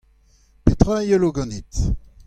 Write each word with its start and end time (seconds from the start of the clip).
Petra 0.63 0.93
a 1.01 1.07
yelo 1.09 1.29
ganit? 1.35 1.73